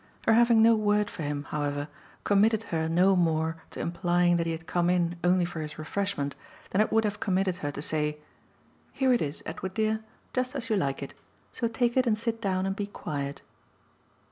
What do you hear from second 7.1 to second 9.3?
committed her to say: "Here it